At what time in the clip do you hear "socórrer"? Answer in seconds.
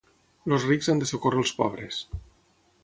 1.11-1.43